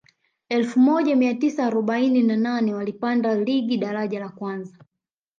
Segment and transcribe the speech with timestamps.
[0.49, 4.77] elfu moja mia tisa arobaini na nane walipanda ligi daraja la kwanza